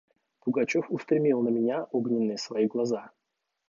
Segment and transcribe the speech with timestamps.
[0.39, 3.11] Пугачев устремил на меня огненные свои глаза.